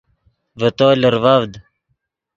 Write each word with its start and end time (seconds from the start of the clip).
ڤے 0.59 0.69
تو 0.77 0.87
لرڤڤد 1.01 1.51